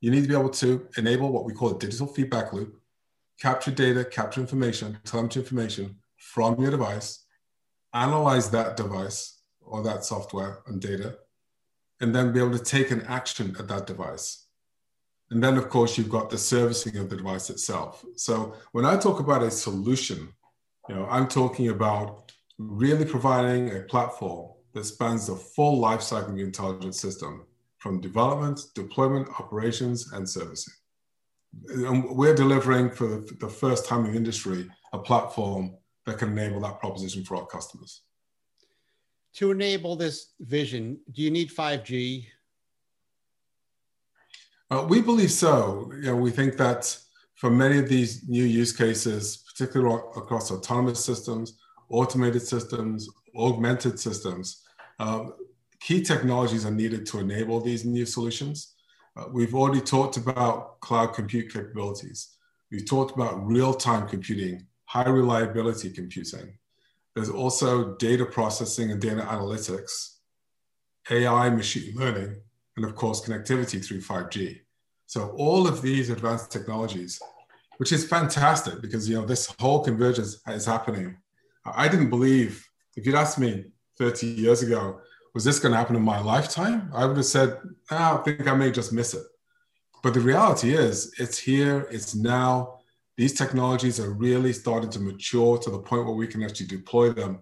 you 0.00 0.10
need 0.10 0.22
to 0.22 0.28
be 0.28 0.34
able 0.34 0.50
to 0.50 0.88
enable 0.96 1.32
what 1.32 1.44
we 1.44 1.52
call 1.52 1.74
a 1.74 1.78
digital 1.78 2.06
feedback 2.06 2.52
loop, 2.52 2.80
capture 3.40 3.72
data, 3.72 4.04
capture 4.04 4.40
information, 4.40 4.98
telemetry 5.04 5.42
information 5.42 5.96
from 6.16 6.60
your 6.60 6.70
device, 6.70 7.24
analyze 7.94 8.50
that 8.50 8.76
device 8.76 9.40
or 9.60 9.82
that 9.82 10.04
software 10.04 10.62
and 10.66 10.80
data, 10.80 11.18
and 12.00 12.14
then 12.14 12.32
be 12.32 12.38
able 12.38 12.56
to 12.56 12.64
take 12.64 12.90
an 12.90 13.02
action 13.02 13.54
at 13.58 13.68
that 13.68 13.86
device. 13.86 14.46
And 15.30 15.42
then, 15.42 15.58
of 15.58 15.68
course, 15.68 15.98
you've 15.98 16.08
got 16.08 16.30
the 16.30 16.38
servicing 16.38 16.96
of 16.96 17.10
the 17.10 17.16
device 17.16 17.50
itself. 17.50 18.04
So 18.16 18.54
when 18.72 18.86
I 18.86 18.96
talk 18.96 19.20
about 19.20 19.42
a 19.42 19.50
solution, 19.50 20.32
you 20.88 20.94
know, 20.94 21.06
I'm 21.06 21.28
talking 21.28 21.68
about 21.68 22.32
really 22.58 23.04
providing 23.04 23.76
a 23.76 23.80
platform 23.80 24.52
that 24.74 24.84
spans 24.84 25.26
the 25.26 25.36
full 25.36 25.80
lifecycle 25.80 26.30
of 26.30 26.36
the 26.36 26.42
intelligence 26.42 27.00
system 27.00 27.46
from 27.78 28.00
development, 28.00 28.60
deployment, 28.74 29.28
operations, 29.38 30.12
and 30.12 30.28
servicing. 30.28 30.74
And 31.68 32.04
we're 32.16 32.34
delivering 32.34 32.90
for 32.90 33.24
the 33.40 33.48
first 33.48 33.86
time 33.86 34.04
in 34.04 34.12
the 34.12 34.16
industry 34.16 34.68
a 34.92 34.98
platform 34.98 35.76
that 36.06 36.18
can 36.18 36.32
enable 36.32 36.60
that 36.60 36.80
proposition 36.80 37.24
for 37.24 37.36
our 37.36 37.46
customers. 37.46 38.02
To 39.34 39.50
enable 39.50 39.94
this 39.94 40.32
vision, 40.40 40.98
do 41.12 41.22
you 41.22 41.30
need 41.30 41.50
5G? 41.50 42.26
Uh, 44.70 44.86
we 44.88 45.00
believe 45.00 45.30
so. 45.30 45.90
You 45.96 46.06
know, 46.06 46.16
we 46.16 46.30
think 46.30 46.56
that 46.56 46.98
for 47.36 47.50
many 47.50 47.78
of 47.78 47.88
these 47.88 48.28
new 48.28 48.44
use 48.44 48.72
cases, 48.72 49.44
particularly 49.58 50.00
across 50.16 50.52
autonomous 50.52 51.04
systems, 51.04 51.58
automated 51.90 52.42
systems, 52.42 53.08
augmented 53.36 53.98
systems, 53.98 54.62
um, 55.00 55.34
key 55.80 56.00
technologies 56.02 56.64
are 56.64 56.70
needed 56.70 57.04
to 57.06 57.18
enable 57.18 57.60
these 57.60 57.84
new 57.84 58.06
solutions. 58.06 58.74
Uh, 59.16 59.24
we've 59.32 59.54
already 59.54 59.80
talked 59.80 60.16
about 60.16 60.78
cloud 60.80 61.12
compute 61.12 61.52
capabilities. 61.52 62.36
We've 62.70 62.88
talked 62.88 63.14
about 63.14 63.44
real-time 63.44 64.08
computing, 64.08 64.66
high 64.84 65.08
reliability 65.08 65.90
computing. 65.90 66.56
There's 67.14 67.30
also 67.30 67.96
data 67.96 68.26
processing 68.26 68.92
and 68.92 69.00
data 69.00 69.22
analytics, 69.22 70.18
AI, 71.10 71.50
machine 71.50 71.94
learning, 71.96 72.36
and 72.76 72.84
of 72.84 72.94
course, 72.94 73.26
connectivity 73.26 73.84
through 73.84 74.02
5G. 74.02 74.60
So 75.06 75.30
all 75.30 75.66
of 75.66 75.82
these 75.82 76.10
advanced 76.10 76.52
technologies, 76.52 77.20
which 77.78 77.92
is 77.92 78.06
fantastic 78.06 78.80
because 78.80 79.08
you 79.08 79.16
know 79.16 79.26
this 79.26 79.52
whole 79.58 79.82
convergence 79.82 80.40
is 80.48 80.66
happening. 80.66 81.16
I 81.64 81.88
didn't 81.88 82.10
believe, 82.10 82.68
if 82.96 83.06
you'd 83.06 83.14
asked 83.14 83.38
me 83.38 83.64
30 83.98 84.26
years 84.26 84.62
ago, 84.62 85.00
was 85.34 85.44
this 85.44 85.58
going 85.58 85.72
to 85.72 85.78
happen 85.78 85.96
in 85.96 86.02
my 86.02 86.20
lifetime? 86.20 86.90
I 86.94 87.06
would 87.06 87.16
have 87.16 87.26
said, 87.26 87.58
oh, 87.90 87.96
I 87.96 88.22
think 88.24 88.46
I 88.46 88.54
may 88.54 88.70
just 88.70 88.92
miss 88.92 89.14
it. 89.14 89.22
But 90.02 90.14
the 90.14 90.20
reality 90.20 90.74
is, 90.74 91.14
it's 91.18 91.38
here, 91.38 91.86
it's 91.90 92.14
now. 92.14 92.78
These 93.16 93.34
technologies 93.34 93.98
are 93.98 94.12
really 94.12 94.52
starting 94.52 94.90
to 94.90 95.00
mature 95.00 95.58
to 95.58 95.70
the 95.70 95.78
point 95.78 96.04
where 96.06 96.14
we 96.14 96.26
can 96.26 96.42
actually 96.42 96.66
deploy 96.66 97.10
them 97.10 97.40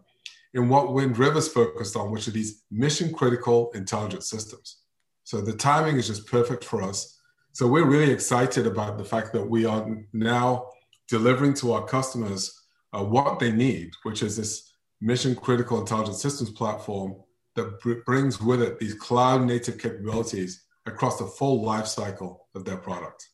in 0.54 0.68
what 0.68 0.92
Wind 0.94 1.18
River's 1.18 1.48
focused 1.48 1.96
on, 1.96 2.10
which 2.10 2.28
are 2.28 2.32
these 2.32 2.62
mission 2.70 3.12
critical 3.12 3.70
intelligent 3.74 4.24
systems. 4.24 4.78
So 5.24 5.40
the 5.40 5.52
timing 5.52 5.96
is 5.96 6.06
just 6.06 6.26
perfect 6.26 6.64
for 6.64 6.82
us. 6.82 7.15
So 7.56 7.66
we're 7.66 7.86
really 7.86 8.12
excited 8.12 8.66
about 8.66 8.98
the 8.98 9.04
fact 9.04 9.32
that 9.32 9.42
we 9.42 9.64
are 9.64 9.88
now 10.12 10.72
delivering 11.08 11.54
to 11.54 11.72
our 11.72 11.86
customers 11.86 12.54
uh, 12.92 13.02
what 13.02 13.38
they 13.38 13.50
need, 13.50 13.92
which 14.02 14.22
is 14.22 14.36
this 14.36 14.74
mission 15.00 15.34
critical 15.34 15.80
intelligent 15.80 16.18
systems 16.18 16.50
platform 16.50 17.16
that 17.54 17.80
br- 17.80 18.02
brings 18.04 18.42
with 18.42 18.60
it 18.60 18.78
these 18.78 18.92
cloud 18.92 19.46
native 19.46 19.78
capabilities 19.78 20.66
across 20.84 21.18
the 21.18 21.24
full 21.24 21.62
life 21.62 21.86
cycle 21.86 22.46
of 22.54 22.66
their 22.66 22.76
product. 22.76 23.26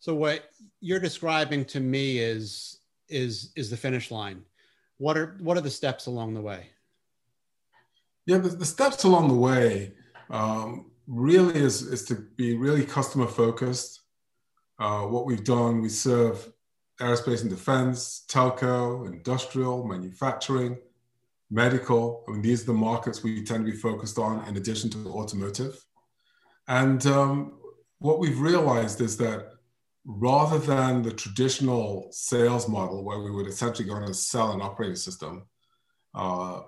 So 0.00 0.12
what 0.16 0.50
you're 0.80 0.98
describing 0.98 1.64
to 1.66 1.78
me 1.78 2.18
is 2.18 2.80
is 3.08 3.52
is 3.54 3.70
the 3.70 3.76
finish 3.76 4.10
line. 4.10 4.42
What 4.98 5.16
are 5.16 5.36
what 5.38 5.56
are 5.56 5.60
the 5.60 5.70
steps 5.70 6.06
along 6.06 6.34
the 6.34 6.42
way? 6.42 6.70
Yeah, 8.26 8.38
the, 8.38 8.48
the 8.48 8.64
steps 8.64 9.04
along 9.04 9.28
the 9.28 9.34
way 9.34 9.92
um, 10.28 10.90
really 11.06 11.54
is 11.54 11.82
is 11.82 12.04
to 12.04 12.14
be 12.14 12.56
really 12.56 12.84
customer 12.84 13.26
focused. 13.26 14.02
Uh, 14.78 15.02
what 15.02 15.26
we've 15.26 15.44
done, 15.44 15.80
we 15.80 15.88
serve 15.88 16.52
aerospace 17.00 17.42
and 17.42 17.50
defense, 17.50 18.24
telco, 18.28 19.06
industrial, 19.06 19.84
manufacturing, 19.84 20.78
medical. 21.50 22.24
I 22.28 22.32
mean, 22.32 22.42
these 22.42 22.62
are 22.62 22.66
the 22.66 22.74
markets 22.74 23.22
we 23.22 23.42
tend 23.44 23.64
to 23.64 23.72
be 23.72 23.76
focused 23.76 24.18
on 24.18 24.46
in 24.48 24.56
addition 24.56 24.90
to 24.90 25.08
automotive. 25.08 25.82
And 26.68 27.06
um, 27.06 27.58
what 27.98 28.18
we've 28.18 28.40
realized 28.40 29.00
is 29.00 29.16
that 29.18 29.52
rather 30.04 30.58
than 30.58 31.02
the 31.02 31.12
traditional 31.12 32.08
sales 32.10 32.68
model 32.68 33.04
where 33.04 33.20
we 33.20 33.30
would 33.30 33.46
essentially 33.46 33.88
go 33.88 33.96
and 33.96 34.14
sell 34.14 34.52
an 34.52 34.60
operating 34.60 34.96
system, 34.96 35.46
uh, 36.14 36.62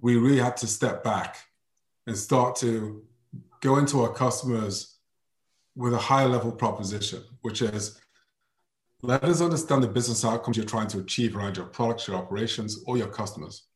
we 0.00 0.16
really 0.16 0.38
had 0.38 0.56
to 0.58 0.66
step 0.66 1.02
back 1.02 1.36
and 2.06 2.16
start 2.16 2.56
to 2.56 3.02
go 3.60 3.78
into 3.78 4.02
our 4.02 4.12
customers 4.12 4.98
with 5.76 5.94
a 5.94 5.98
higher 5.98 6.28
level 6.28 6.52
proposition, 6.52 7.22
which 7.42 7.62
is 7.62 8.00
let 9.02 9.24
us 9.24 9.40
understand 9.40 9.82
the 9.82 9.88
business 9.88 10.24
outcomes 10.24 10.56
you're 10.56 10.66
trying 10.66 10.88
to 10.88 10.98
achieve 10.98 11.34
around 11.34 11.56
your 11.56 11.66
products, 11.66 12.06
your 12.06 12.16
operations, 12.16 12.82
or 12.86 12.98
your 12.98 13.06
customers. 13.06 13.66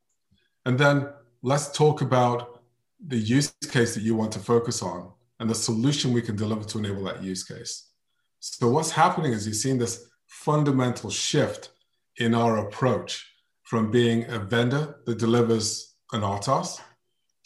And 0.66 0.78
then 0.78 1.08
let's 1.42 1.72
talk 1.72 2.02
about 2.02 2.62
the 3.06 3.16
use 3.16 3.54
case 3.70 3.94
that 3.94 4.02
you 4.02 4.14
want 4.14 4.32
to 4.32 4.38
focus 4.38 4.82
on 4.82 5.10
and 5.40 5.48
the 5.48 5.54
solution 5.54 6.12
we 6.12 6.22
can 6.22 6.36
deliver 6.36 6.64
to 6.64 6.78
enable 6.78 7.04
that 7.04 7.22
use 7.22 7.42
case. 7.42 7.90
So, 8.40 8.68
what's 8.68 8.90
happening 8.90 9.32
is 9.32 9.46
you're 9.46 9.54
seeing 9.54 9.78
this 9.78 10.06
fundamental 10.26 11.10
shift 11.10 11.70
in 12.18 12.34
our 12.34 12.66
approach 12.66 13.26
from 13.62 13.90
being 13.90 14.30
a 14.30 14.38
vendor 14.38 15.00
that 15.06 15.18
delivers 15.18 15.94
an 16.12 16.20
RTOS 16.20 16.80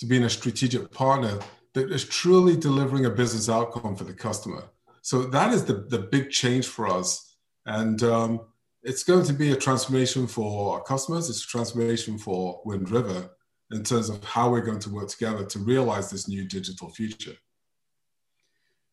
to 0.00 0.06
being 0.06 0.24
a 0.24 0.30
strategic 0.30 0.90
partner 0.90 1.38
that 1.74 1.90
is 1.90 2.04
truly 2.04 2.56
delivering 2.56 3.06
a 3.06 3.10
business 3.10 3.48
outcome 3.48 3.96
for 3.96 4.04
the 4.04 4.14
customer. 4.14 4.64
So, 5.02 5.24
that 5.24 5.52
is 5.52 5.64
the, 5.64 5.74
the 5.74 5.98
big 5.98 6.30
change 6.30 6.66
for 6.66 6.86
us. 6.88 7.36
And 7.66 8.02
um, 8.02 8.40
it's 8.82 9.02
going 9.02 9.24
to 9.26 9.32
be 9.32 9.52
a 9.52 9.56
transformation 9.56 10.26
for 10.26 10.74
our 10.74 10.82
customers. 10.82 11.28
It's 11.28 11.44
a 11.44 11.48
transformation 11.48 12.18
for 12.18 12.60
Wind 12.64 12.90
River 12.90 13.30
in 13.70 13.82
terms 13.82 14.08
of 14.08 14.22
how 14.24 14.50
we're 14.50 14.62
going 14.62 14.78
to 14.80 14.90
work 14.90 15.08
together 15.08 15.44
to 15.44 15.58
realize 15.58 16.10
this 16.10 16.28
new 16.28 16.46
digital 16.46 16.88
future. 16.88 17.36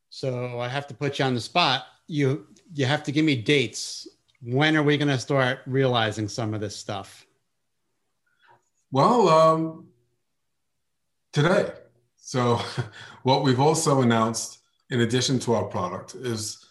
So 0.10 0.60
I 0.60 0.68
have 0.68 0.88
to 0.88 0.94
put 0.94 1.20
you 1.20 1.26
on 1.26 1.34
the 1.34 1.42
spot. 1.42 1.86
You 2.08 2.48
you 2.74 2.86
have 2.86 3.04
to 3.04 3.12
give 3.12 3.26
me 3.26 3.36
dates. 3.36 4.08
When 4.42 4.76
are 4.78 4.84
we 4.84 4.98
going 4.98 5.08
to 5.10 5.18
start 5.18 5.60
realizing 5.66 6.28
some 6.28 6.54
of 6.54 6.62
this 6.62 6.76
stuff? 6.76 7.26
Well, 8.92 9.28
um, 9.30 9.88
today. 11.34 11.72
So 12.26 12.60
what 13.24 13.44
we've 13.44 13.60
also 13.60 14.02
announced, 14.02 14.60
in 14.90 15.02
addition 15.02 15.38
to 15.42 15.54
our 15.54 15.66
product, 15.66 16.16
is 16.16 16.66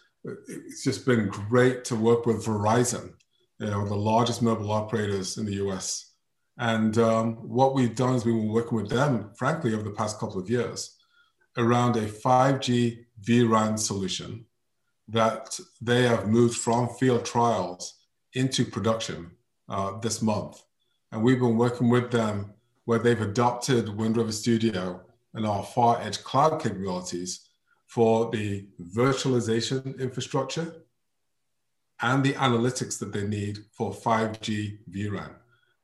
it's 0.49 0.83
just 0.83 1.07
been 1.07 1.29
great 1.29 1.85
to 1.85 1.95
work 1.95 2.27
with 2.27 2.45
Verizon, 2.45 3.13
you 3.61 3.69
know, 3.69 3.87
the 3.87 3.95
largest 3.95 4.43
mobile 4.43 4.73
operators 4.73 5.39
in 5.39 5.47
the 5.47 5.55
US. 5.67 6.11
And 6.59 6.99
um, 6.99 7.35
what 7.37 7.73
we've 7.73 7.95
done 7.95 8.17
is 8.17 8.25
we've 8.25 8.35
been 8.35 8.49
working 8.49 8.77
with 8.77 8.91
them, 8.91 9.31
frankly, 9.37 9.75
over 9.75 9.85
the 9.85 9.93
past 9.93 10.19
couple 10.19 10.41
of 10.41 10.51
years 10.51 10.97
around 11.57 11.97
a 11.97 12.09
5G 12.09 13.05
vRAN 13.23 13.79
solution 13.79 14.45
that 15.07 15.57
they 15.81 16.03
have 16.03 16.27
moved 16.27 16.57
from 16.57 16.89
field 16.89 17.25
trials 17.25 18.01
into 18.33 18.65
production 18.65 19.31
uh, 19.69 19.99
this 20.01 20.21
month. 20.21 20.65
And 21.13 21.23
we've 21.23 21.39
been 21.39 21.57
working 21.57 21.91
with 21.91 22.11
them 22.11 22.55
where 22.87 22.99
they've 22.99 23.21
adopted 23.21 23.89
Wind 23.89 24.17
River 24.17 24.33
Studio 24.33 25.01
and 25.35 25.47
our 25.47 25.63
far 25.63 26.01
edge 26.01 26.23
cloud 26.23 26.63
capabilities 26.63 27.49
for 27.87 28.31
the 28.31 28.67
virtualization 28.81 29.99
infrastructure 29.99 30.75
and 32.03 32.25
the 32.25 32.33
analytics 32.35 32.99
that 32.99 33.13
they 33.13 33.27
need 33.27 33.59
for 33.73 33.93
5G 33.93 34.79
vRAN. 34.91 35.31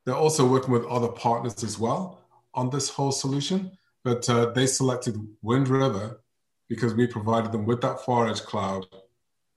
They're 0.05 0.15
also 0.15 0.47
working 0.47 0.73
with 0.73 0.85
other 0.87 1.09
partners 1.09 1.63
as 1.63 1.79
well 1.79 2.25
on 2.55 2.71
this 2.71 2.89
whole 2.89 3.13
solution, 3.13 3.71
but 4.03 4.29
uh, 4.29 4.47
they 4.47 4.67
selected 4.67 5.17
Wind 5.43 5.69
River 5.69 6.21
because 6.69 6.95
we 6.95 7.07
provided 7.07 7.53
them 7.53 7.67
with 7.67 7.81
that 7.83 8.05
far 8.05 8.29
edge 8.29 8.43
cloud 8.43 8.87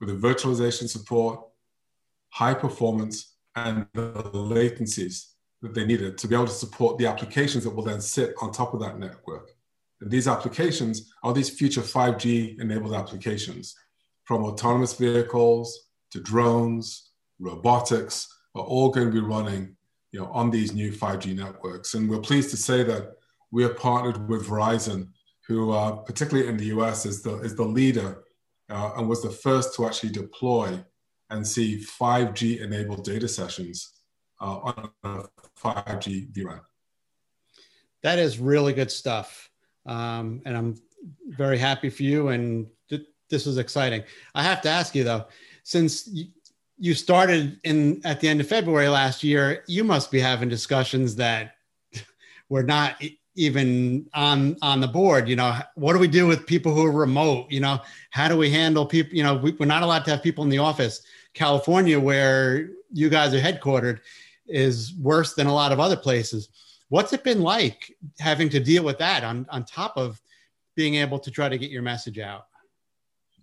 with 0.00 0.08
the 0.08 0.28
virtualization 0.28 0.88
support, 0.88 1.40
high 2.30 2.54
performance, 2.54 3.34
and 3.56 3.86
the 3.94 4.12
latencies 4.32 5.30
that 5.62 5.74
they 5.74 5.86
needed 5.86 6.18
to 6.18 6.28
be 6.28 6.34
able 6.34 6.46
to 6.46 6.52
support 6.52 6.98
the 6.98 7.06
applications 7.06 7.64
that 7.64 7.70
will 7.70 7.84
then 7.84 8.00
sit 8.00 8.34
on 8.40 8.52
top 8.52 8.74
of 8.74 8.80
that 8.80 8.98
network. 8.98 9.53
These 10.00 10.28
applications 10.28 11.12
are 11.22 11.32
these 11.32 11.50
future 11.50 11.80
5G 11.80 12.60
enabled 12.60 12.94
applications 12.94 13.74
from 14.24 14.44
autonomous 14.44 14.94
vehicles 14.94 15.88
to 16.10 16.20
drones, 16.20 17.10
robotics 17.38 18.28
are 18.54 18.62
all 18.62 18.90
going 18.90 19.08
to 19.08 19.12
be 19.12 19.20
running 19.20 19.76
you 20.12 20.20
know, 20.20 20.26
on 20.26 20.50
these 20.50 20.72
new 20.72 20.92
5G 20.92 21.36
networks. 21.36 21.94
And 21.94 22.08
we're 22.08 22.20
pleased 22.20 22.50
to 22.50 22.56
say 22.56 22.82
that 22.84 23.12
we 23.50 23.62
have 23.62 23.76
partnered 23.76 24.28
with 24.28 24.46
Verizon, 24.46 25.08
who 25.46 25.72
uh, 25.72 25.92
particularly 25.92 26.48
in 26.48 26.56
the 26.56 26.66
US 26.66 27.06
is 27.06 27.22
the, 27.22 27.38
is 27.40 27.54
the 27.54 27.64
leader 27.64 28.22
uh, 28.70 28.92
and 28.96 29.08
was 29.08 29.22
the 29.22 29.30
first 29.30 29.74
to 29.74 29.86
actually 29.86 30.10
deploy 30.10 30.82
and 31.30 31.46
see 31.46 31.84
5G 32.00 32.60
enabled 32.62 33.04
data 33.04 33.28
sessions 33.28 33.92
uh, 34.40 34.58
on 34.58 34.90
a 35.02 35.22
5G 35.58 36.32
vRAN. 36.32 36.60
That 38.02 38.18
is 38.18 38.38
really 38.38 38.72
good 38.72 38.90
stuff. 38.90 39.50
Um, 39.86 40.42
and 40.44 40.56
I'm 40.56 40.76
very 41.28 41.58
happy 41.58 41.90
for 41.90 42.02
you. 42.02 42.28
And 42.28 42.66
th- 42.88 43.06
this 43.30 43.46
is 43.46 43.58
exciting. 43.58 44.02
I 44.34 44.42
have 44.42 44.60
to 44.62 44.68
ask 44.68 44.94
you 44.94 45.04
though, 45.04 45.26
since 45.62 46.06
you, 46.08 46.26
you 46.78 46.94
started 46.94 47.60
in 47.64 48.00
at 48.04 48.20
the 48.20 48.28
end 48.28 48.40
of 48.40 48.48
February 48.48 48.88
last 48.88 49.22
year, 49.22 49.62
you 49.66 49.84
must 49.84 50.10
be 50.10 50.20
having 50.20 50.48
discussions 50.48 51.16
that 51.16 51.56
were 52.48 52.62
not 52.62 53.02
even 53.36 54.08
on 54.14 54.56
on 54.62 54.80
the 54.80 54.86
board 54.86 55.28
you 55.28 55.34
know 55.34 55.58
what 55.74 55.92
do 55.92 55.98
we 55.98 56.06
do 56.06 56.26
with 56.26 56.46
people 56.46 56.72
who 56.72 56.84
are 56.84 56.92
remote 56.92 57.50
you 57.50 57.58
know 57.58 57.80
how 58.10 58.28
do 58.28 58.36
we 58.36 58.48
handle 58.48 58.86
people 58.86 59.14
you 59.14 59.24
know 59.24 59.34
we, 59.34 59.52
are 59.58 59.66
not 59.66 59.82
allowed 59.82 60.04
to 60.04 60.10
have 60.10 60.22
people 60.22 60.44
in 60.44 60.50
the 60.50 60.58
office 60.58 61.02
california 61.32 61.98
where 61.98 62.70
you 62.92 63.08
guys 63.08 63.34
are 63.34 63.40
headquartered 63.40 63.98
is 64.46 64.94
worse 64.94 65.34
than 65.34 65.48
a 65.48 65.52
lot 65.52 65.72
of 65.72 65.80
other 65.80 65.96
places 65.96 66.48
what's 66.88 67.12
it 67.12 67.24
been 67.24 67.40
like 67.40 67.94
having 68.18 68.48
to 68.48 68.60
deal 68.60 68.84
with 68.84 68.98
that 68.98 69.24
on 69.24 69.46
on 69.50 69.64
top 69.64 69.96
of 69.96 70.20
being 70.76 70.96
able 70.96 71.18
to 71.18 71.30
try 71.30 71.48
to 71.48 71.58
get 71.58 71.70
your 71.70 71.82
message 71.82 72.18
out 72.18 72.46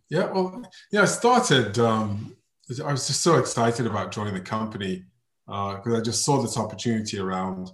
yeah 0.10 0.32
well 0.32 0.64
yeah 0.92 1.02
i 1.02 1.06
started 1.06 1.78
um 1.80 2.36
i 2.86 2.92
was 2.92 3.08
just 3.08 3.22
so 3.22 3.38
excited 3.38 3.86
about 3.86 4.12
joining 4.12 4.34
the 4.34 4.40
company 4.40 5.04
because 5.46 5.94
uh, 5.94 5.98
i 5.98 6.02
just 6.02 6.24
saw 6.24 6.42
this 6.42 6.58
opportunity 6.58 7.20
around 7.20 7.72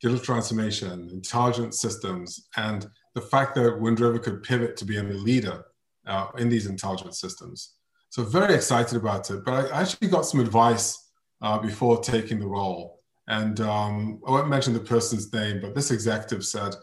digital 0.00 0.24
transformation, 0.24 1.08
intelligent 1.12 1.74
systems, 1.74 2.48
and 2.56 2.88
the 3.14 3.20
fact 3.20 3.54
that 3.54 3.78
Wind 3.78 4.00
River 4.00 4.18
could 4.18 4.42
pivot 4.42 4.76
to 4.78 4.84
being 4.84 5.10
a 5.10 5.14
leader 5.14 5.64
uh, 6.06 6.28
in 6.38 6.48
these 6.48 6.66
intelligent 6.66 7.14
systems. 7.14 7.74
So 8.08 8.24
very 8.24 8.54
excited 8.54 8.96
about 8.96 9.30
it. 9.30 9.44
But 9.44 9.72
I 9.72 9.82
actually 9.82 10.08
got 10.08 10.24
some 10.24 10.40
advice 10.40 11.10
uh, 11.42 11.58
before 11.58 12.00
taking 12.00 12.40
the 12.40 12.46
role. 12.46 12.99
And 13.28 13.60
um, 13.60 14.20
I 14.26 14.30
won't 14.30 14.48
mention 14.48 14.72
the 14.72 14.80
person's 14.80 15.32
name, 15.32 15.60
but 15.60 15.74
this 15.74 15.90
executive 15.90 16.44
said, 16.44 16.74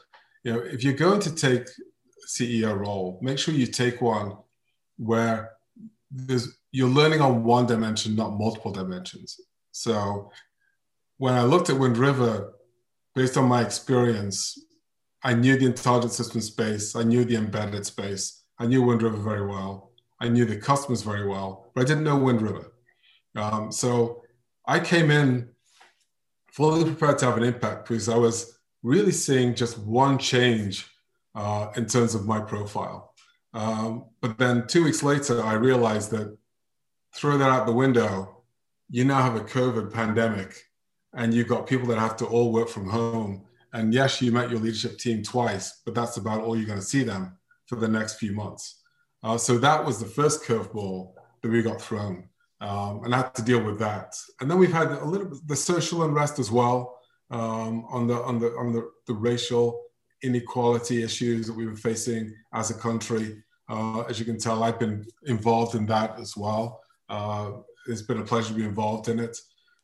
you 0.43 0.53
know, 0.53 0.59
if 0.59 0.83
you're 0.83 0.93
going 0.93 1.19
to 1.21 1.35
take 1.35 1.67
CEO 2.27 2.77
role, 2.77 3.19
make 3.21 3.37
sure 3.37 3.53
you 3.53 3.67
take 3.67 4.01
one 4.01 4.37
where 4.97 5.51
there's, 6.09 6.57
you're 6.71 6.89
learning 6.89 7.21
on 7.21 7.43
one 7.43 7.65
dimension, 7.65 8.15
not 8.15 8.37
multiple 8.37 8.71
dimensions. 8.71 9.39
So 9.71 10.31
when 11.17 11.33
I 11.33 11.43
looked 11.43 11.69
at 11.69 11.77
Wind 11.77 11.97
River, 11.97 12.53
based 13.13 13.37
on 13.37 13.45
my 13.45 13.61
experience, 13.61 14.57
I 15.23 15.33
knew 15.33 15.57
the 15.57 15.65
intelligent 15.65 16.13
system 16.13 16.39
space, 16.41 16.95
I 16.95 17.03
knew 17.03 17.25
the 17.25 17.35
embedded 17.35 17.85
space, 17.85 18.43
I 18.59 18.67
knew 18.67 18.83
Wind 18.83 19.01
River 19.01 19.17
very 19.17 19.45
well, 19.45 19.91
I 20.21 20.29
knew 20.29 20.45
the 20.45 20.57
customers 20.57 21.01
very 21.01 21.27
well, 21.27 21.71
but 21.73 21.81
I 21.81 21.85
didn't 21.85 22.03
know 22.03 22.17
Wind 22.17 22.41
River. 22.41 22.73
Um, 23.35 23.71
so 23.71 24.23
I 24.65 24.79
came 24.79 25.11
in 25.11 25.49
fully 26.57 26.83
prepared 26.83 27.19
to 27.19 27.25
have 27.25 27.37
an 27.37 27.43
impact 27.43 27.87
because 27.87 28.09
I 28.09 28.17
was 28.17 28.57
really 28.81 29.11
seeing 29.11 29.53
just 29.53 29.77
one 29.77 30.17
change 30.17 30.87
uh, 31.35 31.67
in 31.75 31.85
terms 31.85 32.15
of 32.15 32.25
my 32.25 32.39
profile. 32.39 33.13
Um, 33.53 34.05
but 34.21 34.39
then 34.39 34.65
two 34.65 34.83
weeks 34.83 35.03
later, 35.03 35.43
I 35.43 35.53
realized 35.53 36.09
that 36.11 36.35
throw 37.13 37.37
that 37.37 37.51
out 37.51 37.67
the 37.67 37.73
window, 37.73 38.41
you 38.89 39.05
now 39.05 39.21
have 39.21 39.35
a 39.35 39.41
COVID 39.41 39.93
pandemic 39.93 40.55
and 41.13 41.31
you've 41.31 41.47
got 41.47 41.67
people 41.67 41.87
that 41.89 41.99
have 41.99 42.17
to 42.17 42.25
all 42.25 42.51
work 42.51 42.69
from 42.69 42.89
home. 42.89 43.45
And 43.73 43.93
yes, 43.93 44.19
you 44.19 44.31
met 44.31 44.49
your 44.49 44.59
leadership 44.59 44.97
team 44.97 45.21
twice, 45.21 45.81
but 45.85 45.93
that's 45.93 46.17
about 46.17 46.41
all 46.41 46.57
you're 46.57 46.65
going 46.65 46.79
to 46.79 46.85
see 46.85 47.03
them 47.03 47.37
for 47.67 47.75
the 47.75 47.87
next 47.87 48.15
few 48.15 48.31
months. 48.31 48.81
Uh, 49.21 49.37
so 49.37 49.59
that 49.59 49.85
was 49.85 49.99
the 49.99 50.07
first 50.07 50.43
curveball 50.43 51.13
that 51.43 51.51
we 51.51 51.61
got 51.61 51.79
thrown, 51.79 52.26
um, 52.61 53.03
and 53.03 53.13
had 53.13 53.33
to 53.35 53.41
deal 53.41 53.63
with 53.63 53.79
that. 53.79 54.15
And 54.41 54.49
then 54.49 54.57
we've 54.57 54.73
had 54.73 54.91
a 54.91 55.05
little 55.05 55.27
bit 55.27 55.47
the 55.47 55.55
social 55.55 56.03
unrest 56.03 56.39
as 56.39 56.51
well 56.51 56.97
um, 57.29 57.85
on 57.89 58.07
the 58.07 58.21
on 58.23 58.39
the 58.39 58.51
on 58.57 58.73
the, 58.73 58.89
the 59.07 59.13
racial 59.13 59.83
inequality 60.23 61.03
issues 61.03 61.47
that 61.47 61.53
we 61.53 61.67
were 61.67 61.75
facing 61.75 62.33
as 62.53 62.71
a 62.71 62.73
country. 62.73 63.43
Uh, 63.69 64.01
as 64.01 64.17
you 64.17 64.25
can 64.25 64.39
tell, 64.39 64.63
I've 64.63 64.79
been 64.79 65.05
involved 65.25 65.75
in 65.75 65.85
that 65.87 66.19
as 66.19 66.35
well. 66.35 66.81
Uh, 67.09 67.51
it's 67.87 68.01
been 68.01 68.19
a 68.19 68.23
pleasure 68.23 68.49
to 68.49 68.53
be 68.53 68.63
involved 68.63 69.09
in 69.09 69.19
it 69.19 69.37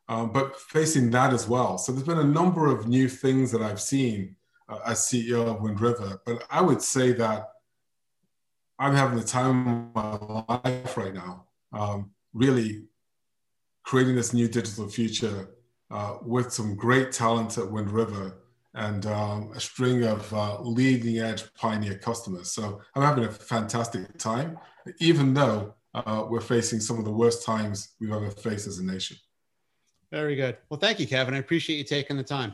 um, 0.09 0.31
but 0.31 0.59
facing 0.59 1.09
that 1.11 1.33
as 1.33 1.47
well. 1.47 1.77
So 1.77 1.91
there's 1.91 2.05
been 2.05 2.19
a 2.19 2.23
number 2.23 2.67
of 2.67 2.87
new 2.87 3.07
things 3.07 3.51
that 3.51 3.61
I've 3.61 3.81
seen 3.81 4.35
uh, 4.67 4.79
as 4.85 4.99
CEO 4.99 5.47
of 5.47 5.61
Wind 5.61 5.79
River. 5.79 6.21
But 6.25 6.43
I 6.49 6.61
would 6.61 6.81
say 6.81 7.13
that 7.13 7.49
I'm 8.79 8.95
having 8.95 9.17
the 9.17 9.25
time 9.25 9.91
of 9.95 10.29
my 10.29 10.59
life 10.63 10.97
right 10.97 11.13
now, 11.13 11.45
um, 11.71 12.11
really 12.33 12.83
creating 13.83 14.15
this 14.15 14.33
new 14.33 14.47
digital 14.47 14.87
future 14.87 15.49
uh, 15.91 16.17
with 16.21 16.51
some 16.51 16.75
great 16.75 17.11
talent 17.11 17.57
at 17.57 17.71
Wind 17.71 17.91
River 17.91 18.39
and 18.75 19.05
um, 19.05 19.51
a 19.55 19.59
string 19.59 20.03
of 20.03 20.33
uh, 20.33 20.59
leading 20.61 21.19
edge 21.19 21.43
pioneer 21.53 21.97
customers. 21.97 22.51
So 22.51 22.81
I'm 22.95 23.03
having 23.03 23.25
a 23.25 23.31
fantastic 23.31 24.17
time, 24.17 24.57
even 24.99 25.33
though 25.33 25.75
uh, 25.93 26.25
we're 26.27 26.41
facing 26.41 26.79
some 26.79 26.97
of 26.97 27.05
the 27.05 27.11
worst 27.11 27.45
times 27.45 27.89
we've 27.99 28.11
ever 28.11 28.31
faced 28.31 28.67
as 28.67 28.79
a 28.79 28.83
nation. 28.83 29.17
Very 30.11 30.35
good. 30.35 30.57
Well, 30.69 30.79
thank 30.79 30.99
you, 30.99 31.07
Kevin. 31.07 31.33
I 31.33 31.37
appreciate 31.37 31.77
you 31.77 31.83
taking 31.83 32.17
the 32.17 32.23
time. 32.23 32.53